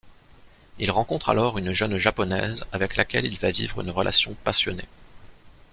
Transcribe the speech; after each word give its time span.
Il 0.79 0.89
rencontre 0.89 1.29
alors 1.29 1.59
une 1.59 1.73
jeune 1.73 1.97
Japonaise 1.99 2.65
avec 2.71 2.95
laquelle 2.97 3.25
il 3.27 3.37
va 3.37 3.51
vivre 3.51 3.81
une 3.81 3.91
relation 3.91 4.33
passionnée. 4.43 4.87